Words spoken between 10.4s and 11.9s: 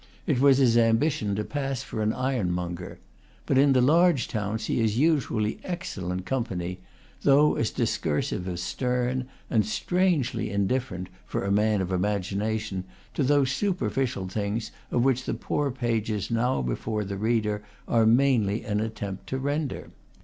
indifferent, for a man